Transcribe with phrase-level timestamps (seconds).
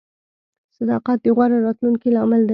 [0.77, 2.49] •صداقت د غوره راتلونکي لامل دی.